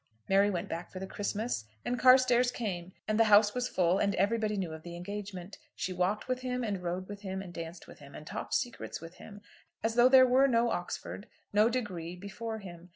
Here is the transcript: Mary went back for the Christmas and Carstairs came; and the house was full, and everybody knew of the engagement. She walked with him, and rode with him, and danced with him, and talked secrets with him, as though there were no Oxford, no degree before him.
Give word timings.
Mary 0.27 0.49
went 0.49 0.67
back 0.67 0.89
for 0.91 0.97
the 0.97 1.05
Christmas 1.05 1.65
and 1.85 1.99
Carstairs 1.99 2.49
came; 2.49 2.91
and 3.07 3.19
the 3.19 3.25
house 3.25 3.53
was 3.53 3.69
full, 3.69 3.99
and 3.99 4.15
everybody 4.15 4.57
knew 4.57 4.73
of 4.73 4.81
the 4.81 4.95
engagement. 4.95 5.59
She 5.75 5.93
walked 5.93 6.27
with 6.27 6.39
him, 6.41 6.63
and 6.63 6.81
rode 6.81 7.07
with 7.07 7.21
him, 7.21 7.39
and 7.39 7.53
danced 7.53 7.85
with 7.85 7.99
him, 7.99 8.15
and 8.15 8.25
talked 8.25 8.55
secrets 8.55 8.99
with 8.99 9.17
him, 9.17 9.41
as 9.83 9.93
though 9.93 10.09
there 10.09 10.25
were 10.25 10.47
no 10.47 10.71
Oxford, 10.71 11.27
no 11.53 11.69
degree 11.69 12.15
before 12.15 12.57
him. 12.57 12.89